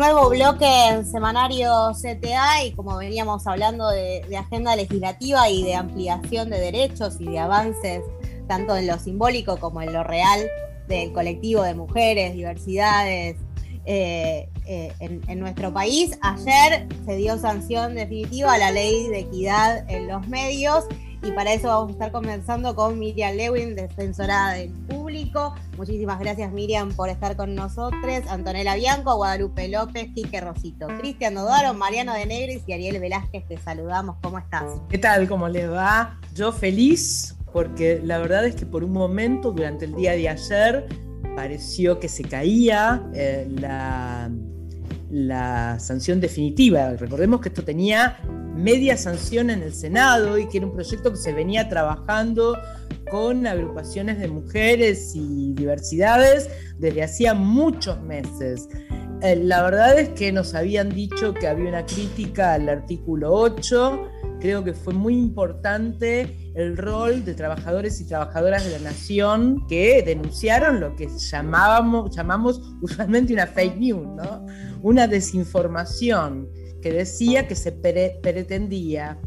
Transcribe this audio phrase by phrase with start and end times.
[0.00, 6.48] Nuevo bloque en semanario CTA y como veníamos hablando de, agenda legislativa y de ampliación
[6.48, 8.00] de derechos y de avances
[8.48, 10.40] tanto en lo simbólico como en lo real
[10.88, 13.36] del colectivo de mujeres, diversidades
[13.84, 16.18] eh, eh, en, nuestro país.
[16.22, 20.86] Ayer se dio sanción definitiva a la ley de equidad en los medios
[21.22, 25.54] y para eso vamos a estar conversando con Miriam Lewin, defensora del público.
[25.76, 28.00] Muchísimas gracias Miriam por estar con nosotros.
[28.28, 33.58] Antonella Bianco, Guadalupe López, Quique Rosito, Cristian Dodaro, Mariano de Negris y Ariel Velázquez, te
[33.58, 34.16] saludamos.
[34.22, 34.64] ¿Cómo estás?
[34.88, 35.28] ¿Qué tal?
[35.28, 36.18] ¿Cómo les va?
[36.34, 40.86] Yo feliz porque la verdad es que por un momento durante el día de ayer
[41.36, 43.46] pareció que se caía eh,
[45.10, 46.90] la sanción definitiva.
[46.96, 48.16] Recordemos que esto tenía
[48.60, 52.56] media sanción en el Senado y que era un proyecto que se venía trabajando
[53.10, 58.68] con agrupaciones de mujeres y diversidades desde hacía muchos meses.
[59.22, 64.08] Eh, la verdad es que nos habían dicho que había una crítica al artículo 8.
[64.40, 70.02] Creo que fue muy importante el rol de trabajadores y trabajadoras de la nación que
[70.02, 74.46] denunciaron lo que llamábamos, llamamos usualmente una fake news, ¿no?
[74.82, 76.48] una desinformación
[76.80, 79.18] que decía que se pretendía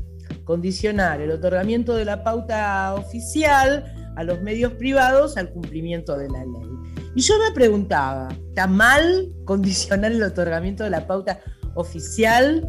[0.44, 6.40] condicionar el otorgamiento de la pauta oficial a los medios privados al cumplimiento de la
[6.46, 6.70] ley.
[7.16, 11.40] Y yo me preguntaba, ¿está mal condicionar el otorgamiento de la pauta
[11.76, 12.68] oficial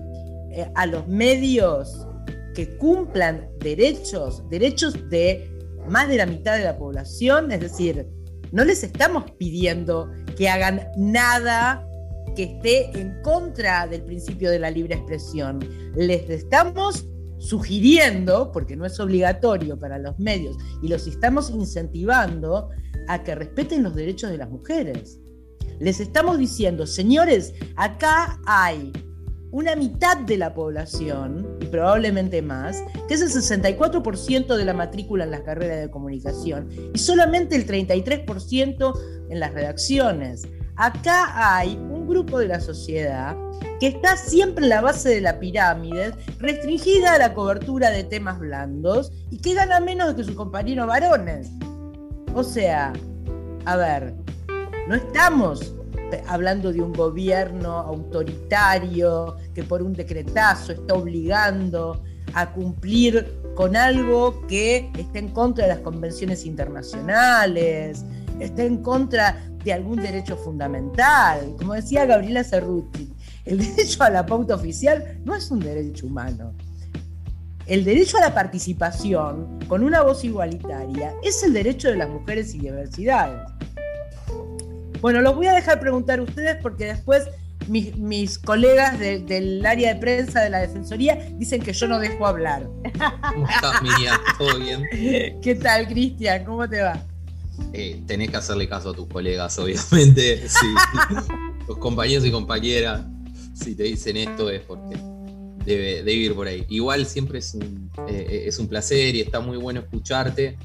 [0.53, 2.07] eh, a los medios
[2.55, 5.51] que cumplan derechos, derechos de
[5.89, 7.51] más de la mitad de la población?
[7.53, 8.07] Es decir,
[8.53, 11.87] no les estamos pidiendo que hagan nada
[12.34, 15.61] que esté en contra del principio de la libre expresión.
[15.94, 17.06] Les estamos
[17.39, 22.70] sugiriendo, porque no es obligatorio para los medios, y los estamos incentivando
[23.08, 25.20] a que respeten los derechos de las mujeres.
[25.78, 28.92] Les estamos diciendo, señores, acá hay
[29.55, 35.22] una mitad de la población, y probablemente más, que es el 64% de la matrícula
[35.22, 39.00] en las carreras de comunicación y solamente el 33%
[39.31, 40.43] en las redacciones.
[40.75, 41.76] Acá hay
[42.06, 43.37] grupo de la sociedad
[43.81, 48.38] que está siempre en la base de la pirámide, restringida a la cobertura de temas
[48.38, 51.50] blandos y que gana menos que sus compañeros varones.
[52.34, 52.93] O sea,
[53.64, 54.14] a ver,
[54.88, 55.75] no estamos
[56.28, 62.03] hablando de un gobierno autoritario que por un decretazo está obligando
[62.34, 68.04] a cumplir con algo que está en contra de las convenciones internacionales,
[68.41, 71.54] está en contra de algún derecho fundamental.
[71.58, 73.12] Como decía Gabriela Cerruti,
[73.44, 76.54] el derecho a la pauta oficial no es un derecho humano.
[77.66, 82.54] El derecho a la participación con una voz igualitaria es el derecho de las mujeres
[82.54, 83.41] y diversidades.
[85.00, 87.25] Bueno, los voy a dejar preguntar a ustedes porque después
[87.69, 92.69] mis, colegas del área de prensa de la Defensoría dicen que yo no dejo hablar.
[93.32, 94.19] ¿Cómo estás, Miriam?
[94.38, 95.41] ¿Todo bien?
[95.41, 96.44] ¿Qué tal, Cristian?
[96.44, 97.02] ¿Cómo te va?
[97.72, 100.44] Eh, tenés que hacerle caso a tus colegas, obviamente.
[101.66, 103.04] Los compañeros y compañeras,
[103.54, 104.97] si te dicen esto es porque
[105.64, 106.64] debe, ir por ahí.
[106.69, 110.56] Igual siempre es un, eh, es un placer y está muy bueno escucharte.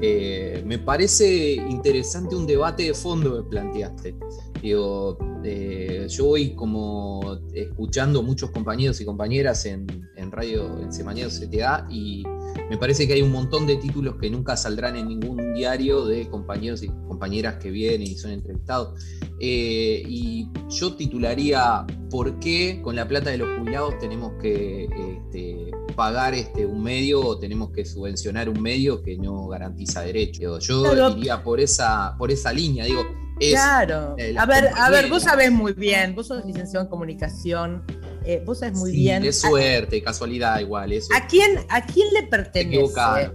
[0.00, 4.14] Eh, me parece interesante un debate de fondo que planteaste.
[4.62, 11.86] Digo, yo voy como escuchando muchos compañeros y compañeras en, en radio, en Semanario CTA,
[11.90, 12.24] y
[12.70, 16.28] me parece que hay un montón de títulos que nunca saldrán en ningún diario de
[16.28, 19.02] compañeros y compañeras que vienen y son entrevistados.
[19.40, 25.70] Eh, y yo titularía ¿Por qué con la plata de los jubilados tenemos que este,
[25.94, 30.66] pagar este, un medio o tenemos que subvencionar un medio que no garantiza derechos?
[30.66, 32.86] Yo iría por esa, por esa línea.
[32.86, 33.02] Digo,
[33.38, 34.16] claro.
[34.38, 37.84] A ver, a ver, vos sabés muy bien, vos sos licenciado en comunicación
[38.28, 39.22] eh, vos sabes muy bien.
[39.22, 40.92] De suerte, casualidad igual.
[40.92, 41.08] Eso.
[41.14, 43.32] ¿A quién, ¿A quién le pertenece?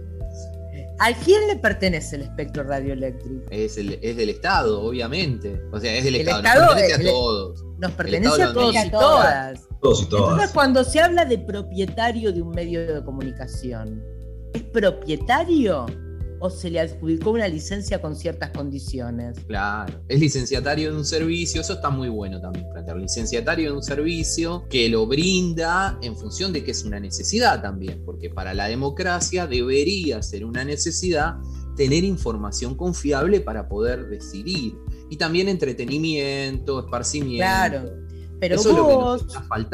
[1.00, 3.44] ¿A quién le pertenece el espectro radioeléctrico?
[3.50, 5.60] Es, el, es del Estado, obviamente.
[5.72, 6.42] O sea, es del Estado.
[6.42, 7.64] nos pertenece a todos.
[7.78, 9.60] Nos pertenece a todos y todas.
[9.82, 10.30] Todos y todas.
[10.30, 14.00] Entonces, cuando se habla de propietario de un medio de comunicación,
[14.52, 15.86] ¿es propietario
[16.40, 19.38] o se le adjudicó una licencia con ciertas condiciones.
[19.46, 22.96] Claro, es licenciatario de un servicio, eso está muy bueno también plantear.
[22.96, 28.02] Licenciatario de un servicio que lo brinda en función de que es una necesidad también,
[28.04, 31.36] porque para la democracia debería ser una necesidad
[31.76, 34.76] tener información confiable para poder decidir.
[35.10, 37.44] Y también entretenimiento, esparcimiento.
[37.44, 38.03] Claro.
[38.48, 39.26] Pero vos,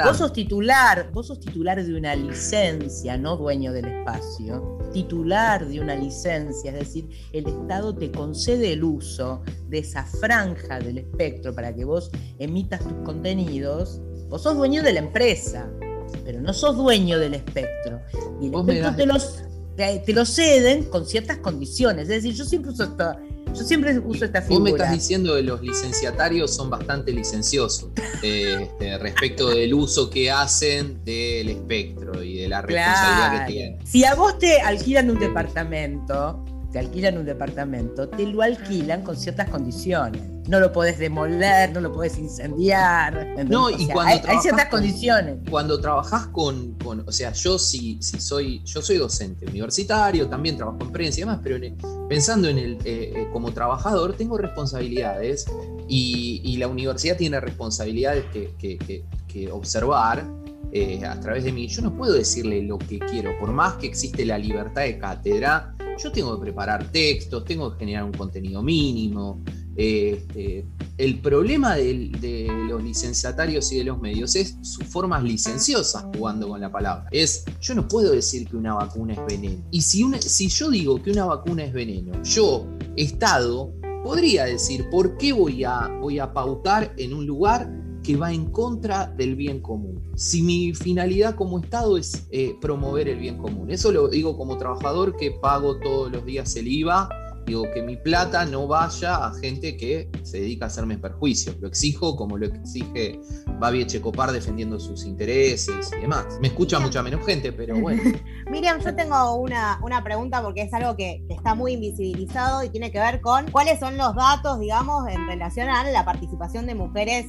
[0.05, 5.81] vos sos titular, vos sos titular de una licencia, no dueño del espacio, titular de
[5.81, 11.53] una licencia, es decir, el Estado te concede el uso de esa franja del espectro
[11.53, 15.69] para que vos emitas tus contenidos, vos sos dueño de la empresa,
[16.25, 18.01] pero no sos dueño del espectro.
[18.41, 19.43] Y el espectro te, los,
[19.77, 23.21] te, lo ceden con ciertas condiciones, es decir, yo siempre uso esta
[23.55, 24.59] yo siempre uso esta figura.
[24.59, 27.89] Vos me estás diciendo que los licenciatarios son bastante licenciosos
[28.23, 33.87] este, respecto del uso que hacen del espectro y de la responsabilidad que tienen.
[33.87, 39.17] Si a vos te alquilan un departamento, te alquilan un departamento, te lo alquilan con
[39.17, 40.23] ciertas condiciones.
[40.49, 43.35] No lo podés demoler, no lo podés incendiar.
[43.49, 45.39] No, y cuando hay, ciertas condiciones.
[45.49, 50.79] Cuando trabajás con, o sea, yo sí, si, soy, yo soy docente universitario, también trabajo
[50.81, 51.59] en prensa y demás, pero
[52.09, 55.47] pensando en el, eh, eh, como trabajador, tengo responsabilidades
[55.89, 60.40] y, la universidad tiene responsabilidades que, observar.
[60.73, 63.87] Eh, a través de mí, yo no puedo decirle lo que quiero, por más que
[63.87, 68.63] existe la libertad de cátedra, yo tengo que preparar textos, tengo que generar un contenido
[68.63, 69.43] mínimo.
[69.77, 70.67] Este,
[70.99, 76.61] el problema de, los licenciatarios y de los medios es sus formas licenciosas jugando con
[76.61, 77.07] la palabra.
[77.11, 79.65] Es, yo no puedo decir que una vacuna es veneno.
[79.71, 83.73] Y si, si yo digo que una vacuna es veneno, yo, Estado,
[84.05, 87.71] podría decir, ¿por qué voy a, voy a pautar en un lugar
[88.03, 90.03] que va en contra del bien común.
[90.17, 94.57] Si mi finalidad como Estado es eh, promover el bien común, eso lo digo como
[94.59, 97.09] trabajador que pago todos los días el IVA
[97.47, 101.55] Digo, que mi plata no vaya a gente que se dedica a hacerme perjuicio.
[101.61, 103.19] Lo exijo como lo exige
[103.59, 106.39] Babi Checopar defendiendo sus intereses y demás.
[106.41, 108.03] Me escucha mucha menos gente, pero bueno.
[108.51, 112.93] Miriam, yo tengo una, una pregunta porque es algo que está muy invisibilizado y tiene
[112.93, 117.27] que ver con cuáles son los datos, digamos, en relación a la participación de mujeres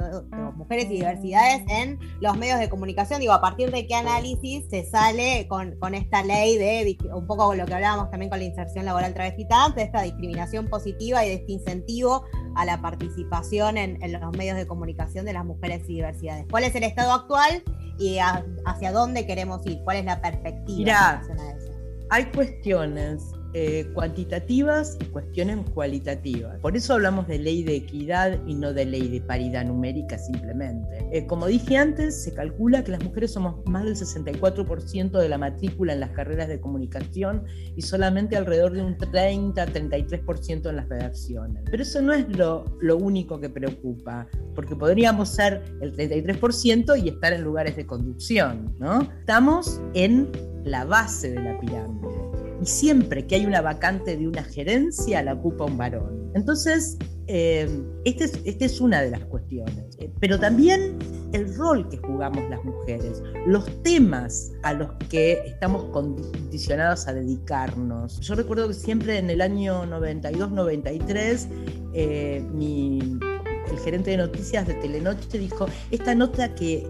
[0.00, 0.24] todo
[0.54, 3.20] mujeres y diversidades en los medios de comunicación.
[3.20, 7.54] Digo, a partir de qué análisis se sale con, con esta ley de un poco
[7.54, 11.34] lo que hablábamos también con la inserción laboral travestita de esta discriminación positiva y de
[11.34, 12.24] este incentivo
[12.56, 16.46] a la participación en, los medios de comunicación de las mujeres y diversidades.
[16.50, 17.62] ¿Cuál es el estado actual
[17.98, 18.18] y
[18.64, 19.80] hacia dónde queremos ir?
[19.84, 20.78] ¿Cuál es la perspectiva?
[20.78, 21.22] Mira,
[22.10, 26.60] hay cuestiones eh, cuantitativas y cuestiones cualitativas.
[26.60, 31.08] Por eso hablamos de ley de equidad y no de ley de paridad numérica simplemente.
[31.12, 35.36] Eh, como dije antes, se calcula que las mujeres somos más del 64% de la
[35.36, 37.44] matrícula en las carreras de comunicación
[37.74, 41.64] y solamente alrededor de un 30-33% en las redacciones.
[41.70, 47.08] Pero eso no es lo, lo único que preocupa, porque podríamos ser el 33% y
[47.08, 49.02] estar en lugares de conducción, ¿no?
[49.02, 50.30] Estamos en
[50.62, 52.29] la base de la pirámide
[52.60, 56.30] y siempre que hay una vacante de una gerencia la ocupa un varón.
[56.34, 57.68] Entonces, eh,
[58.04, 59.96] esta es, este es una de las cuestiones.
[59.98, 60.98] Eh, pero también
[61.32, 68.20] el rol que jugamos las mujeres, los temas a los que estamos condicionados a dedicarnos.
[68.20, 71.46] Yo recuerdo que siempre en el año 92-93,
[71.94, 72.44] eh,
[73.70, 76.84] el gerente de noticias de Telenoche dijo, esta nota que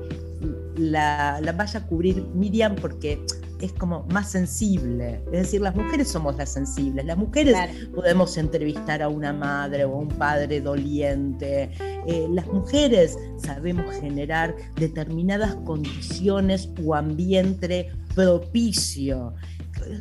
[0.77, 3.23] la, la vaya a cubrir Miriam porque
[3.61, 5.23] es como más sensible.
[5.27, 7.05] Es decir, las mujeres somos las sensibles.
[7.05, 7.57] Las mujeres
[7.95, 11.71] podemos entrevistar a una madre o a un padre doliente.
[12.07, 19.35] Eh, las mujeres sabemos generar determinadas condiciones o ambiente propicio.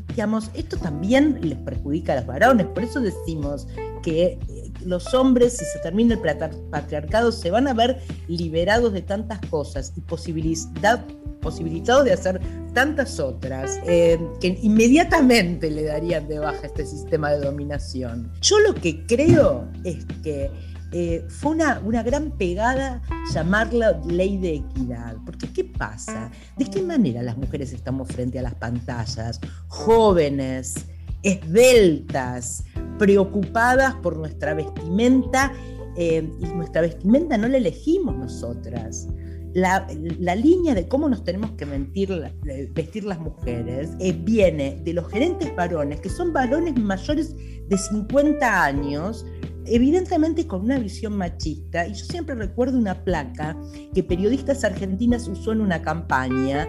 [0.09, 3.67] Digamos, esto también les perjudica a los varones, por eso decimos
[4.01, 6.21] que eh, los hombres, si se termina el
[6.69, 12.39] patriarcado, se van a ver liberados de tantas cosas y posibilitados de hacer
[12.73, 18.31] tantas otras eh, que inmediatamente le darían de baja este sistema de dominación.
[18.42, 20.51] Yo lo que creo es que
[20.92, 23.01] eh, fue una, una, gran pegada
[23.31, 25.18] llamarla ley de equidad.
[25.25, 26.31] Porque ¿qué pasa?
[26.57, 29.39] ¿De qué manera las mujeres estamos frente a las pantallas?
[29.68, 30.85] Jóvenes,
[31.21, 32.63] esbeltas,
[32.99, 35.51] preocupadas por nuestra vestimenta.
[35.97, 39.07] Eh, y nuestra vestimenta no la elegimos nosotras
[39.53, 45.56] la, línea de cómo nos tenemos que vestir las mujeres eh, viene de los gerentes
[45.56, 47.35] varones, que son varones mayores
[47.68, 49.25] de 50 años,
[49.65, 51.87] evidentemente con una visión machista.
[51.87, 53.57] Y yo siempre recuerdo una placa
[53.94, 56.68] que periodistas argentinas usó en una campaña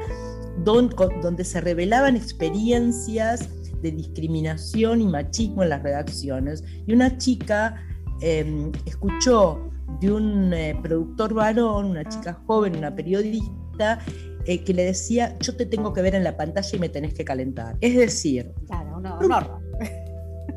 [0.65, 3.49] donde se revelaban experiencias
[3.83, 6.65] de discriminación y machismo en las redacciones.
[6.87, 7.77] Y una chica
[8.21, 9.71] em, escuchó
[10.01, 13.99] de un eh, productor varón, una chica joven, una periodista,
[14.47, 17.15] eh, que le decía, yo te tengo que ver en la pantalla y me tenés
[17.15, 17.77] que calentar.
[17.81, 19.61] Es decir, claro,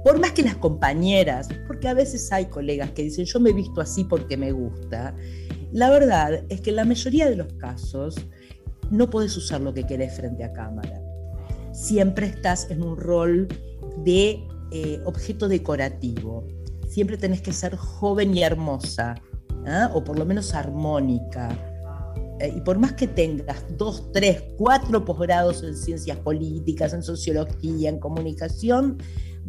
[0.04, 3.54] por más que las compañeras, porque a veces hay colegas que dicen, yo me he
[3.54, 5.16] visto así porque me gusta,
[5.72, 8.16] la verdad es que en la mayoría de los casos
[8.92, 11.03] no puedes usar lo que querés frente a cámara.
[11.74, 13.48] Siempre estás en un rol
[14.06, 16.48] de eh, objeto decorativo.
[16.88, 19.16] Siempre tenés que ser joven y hermosa,
[19.66, 19.90] ¿ah?
[19.94, 21.50] o por lo menos armónica.
[22.40, 27.90] Eh, y por más que tengas dos, tres, cuatro posgrados en ciencias políticas, en sociología,
[27.90, 28.98] en comunicación,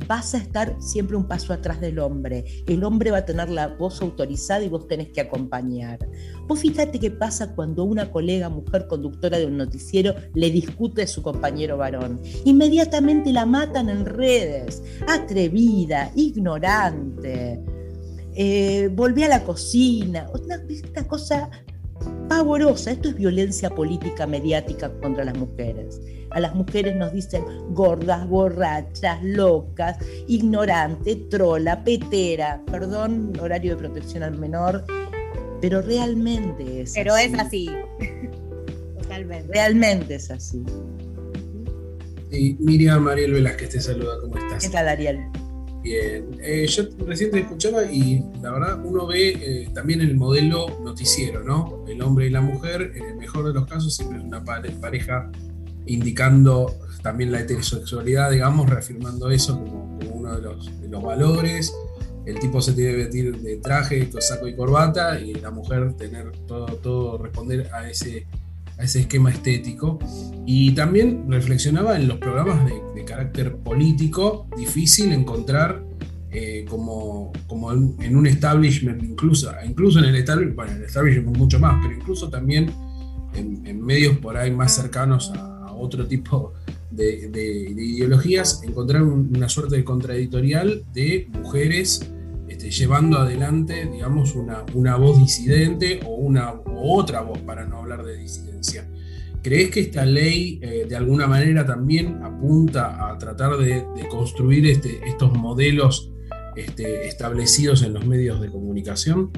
[0.09, 2.45] vas a estar siempre un paso atrás del hombre.
[2.67, 5.99] El hombre va a tener la voz autorizada y vos tenés que acompañar.
[6.47, 11.07] Vos fíjate qué pasa cuando una colega mujer conductora de un noticiero le discute a
[11.07, 12.21] su compañero varón.
[12.45, 14.83] Inmediatamente la matan en redes.
[15.09, 17.63] Atrevida, ignorante.
[18.37, 20.27] Eh, volví a la cocina.
[20.35, 20.61] Una,
[20.91, 21.51] una cosa
[22.28, 22.93] pavorosa.
[22.93, 26.00] Esto es violencia política mediática contra las mujeres.
[26.31, 34.23] A las mujeres nos dicen gordas, borrachas, locas, ignorante, trola, petera, perdón, horario de protección
[34.25, 34.85] al menor,
[35.61, 37.71] pero realmente es pero es así.
[39.00, 39.52] Totalmente.
[39.52, 40.64] Realmente es así.
[42.33, 44.64] Y Miriam Mariel Velázquez te saluda, ¿cómo estás?
[44.64, 45.21] ¿Qué tal, Ariel?
[45.85, 50.81] Bien, eh, yo recién te escuchaba y la verdad uno ve eh, también el modelo
[50.81, 51.85] noticiero, ¿no?
[51.87, 55.31] El hombre y la mujer, en el mejor de los casos, siempre es una pareja
[55.85, 61.75] indicando también la heterosexualidad, digamos, reafirmando eso como, uno de los, valores.
[62.25, 66.33] El tipo se tiene que vestir de traje, saco y corbata, y la mujer tener
[66.47, 68.26] todo, todo responder a ese,
[68.78, 69.99] a ese esquema estético.
[70.47, 75.85] Y también reflexionaba en los programas de, carácter político, difícil encontrar
[76.31, 81.37] eh, como, como en, un establishment, incluso, incluso en el establishment, bueno, en el establishment
[81.37, 82.73] mucho más, pero incluso también
[83.35, 86.52] en medios por ahí más cercanos a, otro tipo
[86.90, 92.09] de, ideologías, encontrar una suerte de contradictorial de mujeres
[92.64, 98.04] este, llevando adelante, digamos, una, una voz disidente o una otra voz, para no hablar
[98.04, 98.88] de disidencia.
[99.42, 105.00] ¿Crees que esta ley eh, de alguna manera también apunta a tratar de, construir este,
[105.06, 106.11] estos modelos
[106.56, 109.30] este, establecidos en los medios de comunicación?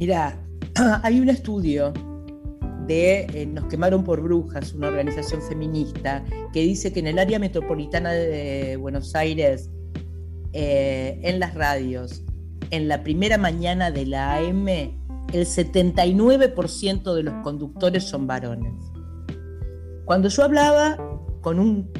[0.00, 0.44] Mira,
[1.02, 1.92] hay un estudio
[2.88, 6.24] de eh, Nos quemaron por brujas, una organización feminista,
[6.54, 9.68] que dice que en el área metropolitana de Buenos Aires,
[10.54, 12.24] eh, en las radios,
[12.70, 18.74] en la primera mañana de la AM, el 79% de los conductores son varones.
[20.04, 20.96] Cuando yo hablaba
[21.40, 21.90] con un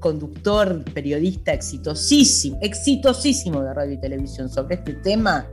[0.00, 5.48] conductor, periodista exitosísimo, exitosísimo de radio y televisión sobre este tema,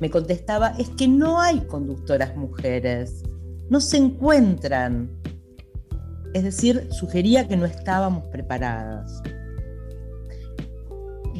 [0.00, 3.22] me contestaba, es que no hay conductoras mujeres
[3.68, 5.10] no se encuentran.
[6.34, 9.22] Es decir, sugería que no estábamos preparadas.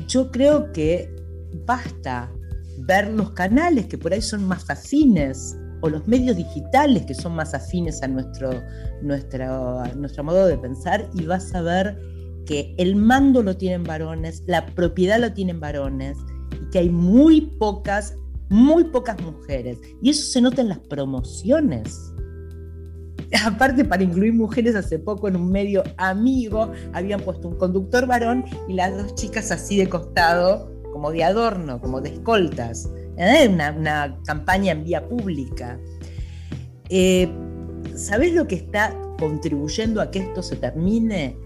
[0.07, 1.15] Yo creo que
[1.67, 2.33] basta
[2.87, 7.35] ver los canales que por ahí son más afines o los medios digitales que son
[7.35, 8.51] más afines a nuestro,
[9.03, 11.99] nuestro, nuestro modo de pensar y vas a ver
[12.47, 16.17] que el mando lo tienen varones, la propiedad lo tienen varones
[16.53, 18.17] y que hay muy pocas,
[18.49, 19.79] muy pocas mujeres.
[20.01, 22.15] Y eso se nota en las promociones.
[23.45, 28.45] aparte para incluir mujeres, hace poco en un medio amigo habían puesto un conductor varón
[28.67, 32.91] y las dos chicas así de costado, como de adorno, como de escoltas.
[33.17, 33.49] ¿eh?
[33.49, 35.79] Una, campaña en vía pública.
[36.89, 37.31] Eh,
[37.95, 41.37] ¿Sabés lo que está contribuyendo a que esto se termine?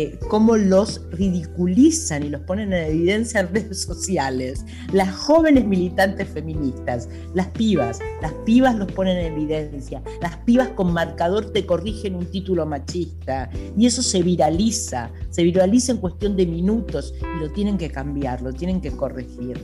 [0.00, 4.64] Eh, cómo los ridiculizan y los ponen en evidencia en redes sociales.
[4.92, 10.00] Las jóvenes militantes feministas, las pibas, las pibas los ponen en evidencia.
[10.22, 15.90] Las pibas con marcador te corrigen un título machista y eso se viraliza, se viraliza
[15.90, 19.58] en cuestión de minutos y lo tienen que cambiar, lo tienen que corregir.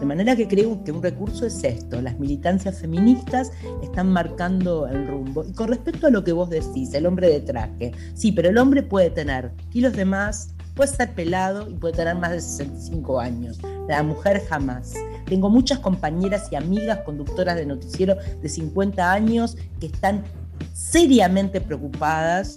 [0.00, 3.52] De manera que creo que un recurso es esto, las militancias feministas
[3.82, 5.44] están marcando el rumbo.
[5.44, 8.56] Y con respecto a lo que vos decís, el hombre de traje, sí, pero el
[8.56, 13.20] hombre puede tener kilos de más, puede estar pelado y puede tener más de 65
[13.20, 13.58] años.
[13.88, 14.94] La mujer jamás.
[15.26, 20.24] Tengo muchas compañeras y amigas conductoras de noticiero de 50 años que están
[20.72, 22.56] seriamente preocupadas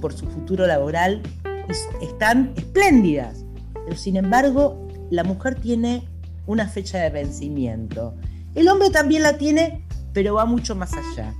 [0.00, 1.20] por su futuro laboral
[1.68, 3.44] y están espléndidas.
[3.84, 6.08] Pero sin embargo, la mujer tiene
[6.46, 8.14] una fecha de vencimiento.
[8.54, 11.34] El hombre también la tiene, pero va mucho más allá.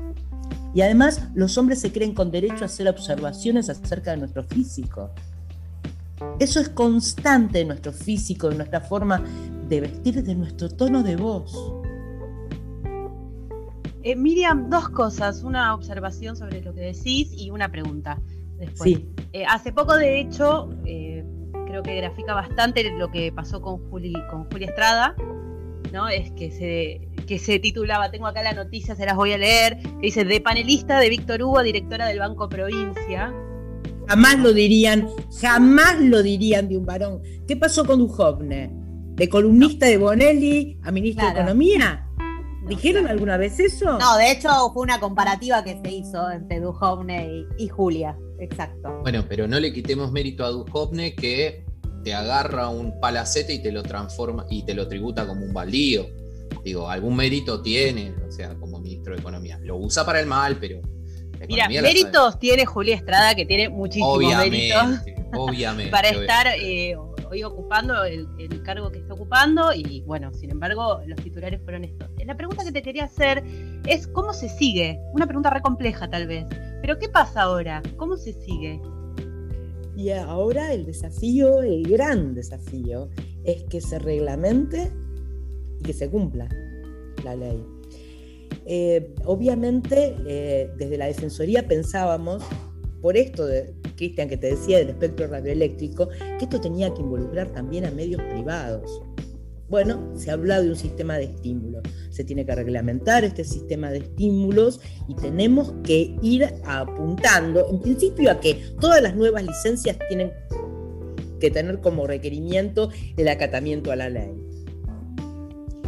[0.75, 5.11] Y además los hombres se creen con derecho a hacer observaciones acerca de nuestro físico.
[6.39, 9.23] Eso es constante en nuestro físico, en nuestra forma
[9.69, 11.55] de vestir, de nuestro tono de voz.
[14.03, 18.21] Eh, Miriam, dos cosas, una observación sobre lo que decís y una pregunta
[18.59, 18.91] después.
[18.91, 19.09] Sí.
[19.33, 21.14] Eh, hace poco, de hecho, eh,
[21.75, 25.17] creo que grafica bastante lo que pasó con Juli, con Julia Estrada,
[25.93, 26.09] ¿no?
[26.09, 29.79] Es que se, que se titulaba, tengo acá la noticia, se las voy a leer,
[29.79, 33.35] que dice, de panelista de Víctor Hugo, directora del Banco Provincia.
[34.07, 35.09] Jamás lo dirían,
[35.41, 37.23] jamás lo dirían de un varón.
[37.49, 38.71] ¿Qué pasó con Duhovne?
[39.15, 42.09] ¿De columnista de Bonelli a ministro de Economía?
[42.69, 43.99] ¿Dijeron alguna vez eso?
[43.99, 48.17] No, de hecho fue una comparativa que se hizo entre Duhovne y, Julia.
[48.39, 49.01] Exacto.
[49.03, 51.64] Bueno, pero no le quitemos mérito a Duhovne que
[52.05, 56.07] te agarra un palacete y te lo transforma y te lo tributa como un baldío.
[56.63, 59.59] Digo, algún mérito tiene, o sea, como ministro de Economía.
[59.63, 60.81] Lo usa para el mal, pero.
[61.49, 65.15] Mira, méritos tiene Julia Estrada, que tiene muchísimos obviamente, méritos.
[65.37, 65.91] Obviamente.
[65.91, 66.97] para estar eh,
[67.29, 68.29] hoy ocupando el,
[68.63, 72.09] cargo que está ocupando, y bueno, sin embargo, los titulares fueron estos.
[72.25, 73.43] La pregunta que te quería hacer
[73.87, 75.01] es: ¿cómo se sigue?
[75.13, 76.47] Una pregunta re compleja, tal vez.
[76.81, 77.83] Pero, ¿qué pasa ahora?
[77.97, 78.81] ¿Cómo se sigue?
[79.97, 83.09] Y ahora el desafío, el gran desafío,
[83.45, 84.91] es que se reglamente
[85.81, 86.49] y que se cumpla
[87.25, 87.63] la ley.
[88.67, 92.43] Eh, obviamente, eh, desde la Defensoría pensábamos,
[93.03, 93.47] por esto,
[93.97, 98.23] Cristian, que te decía del espectro radioeléctrico, que esto tenía que involucrar también a medios
[98.23, 99.03] privados.
[99.69, 101.83] Bueno, se habla de un sistema de estímulos.
[102.11, 108.31] Se tiene que reglamentar este sistema de estímulos y tenemos que ir apuntando, en principio,
[108.31, 110.33] a que todas las nuevas licencias tienen
[111.41, 114.33] que tener como requerimiento el acatamiento a la ley.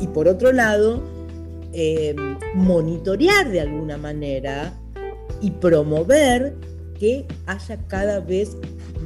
[0.01, 1.03] Y por otro lado,
[1.73, 4.79] em, monitorear de alguna manera
[5.41, 6.57] y promover
[6.99, 8.57] que haya cada vez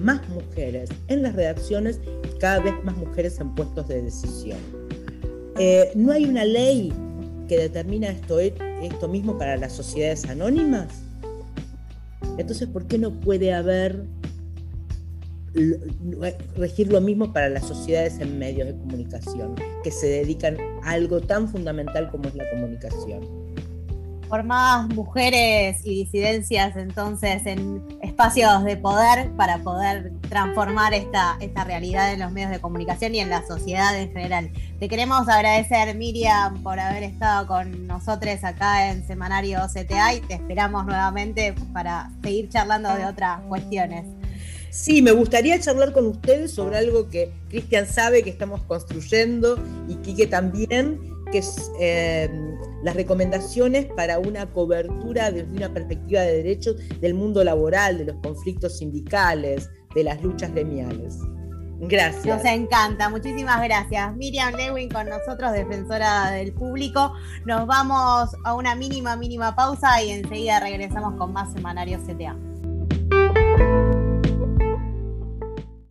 [0.00, 4.58] más mujeres en las redacciones y cada vez más mujeres en puestos de decisión.
[5.58, 6.92] Eh, no hay una ley
[7.48, 10.88] que determina esto, esto mismo para las sociedades anónimas.
[12.38, 14.04] Entonces, ¿por qué no puede haber
[16.56, 21.20] regir lo mismo para las sociedades en medios de comunicación, que se dedican a algo
[21.20, 23.40] tan fundamental como es la comunicación?
[24.30, 31.64] por más mujeres y disidencias entonces en espacios de poder para poder transformar esta, esta
[31.64, 34.50] realidad en los medios de comunicación y en la sociedad en general.
[34.78, 40.34] Te queremos agradecer, Miriam, por haber estado con nosotros acá en Semanario CTA y te
[40.34, 44.04] esperamos nuevamente para seguir charlando de otras cuestiones.
[44.70, 49.94] Sí, me gustaría charlar con ustedes sobre algo que Cristian sabe que estamos construyendo y
[49.96, 51.00] Quique también,
[51.32, 52.28] que es eh,
[52.82, 58.16] las recomendaciones para una cobertura desde una perspectiva de derechos del mundo laboral, de los
[58.22, 61.18] conflictos sindicales, de las luchas gremiales.
[61.82, 62.26] Gracias.
[62.26, 64.14] Nos encanta, muchísimas gracias.
[64.16, 67.14] Miriam Lewin con nosotros, defensora del público.
[67.46, 72.36] Nos vamos a una mínima, mínima pausa y enseguida regresamos con más Semanario CTA.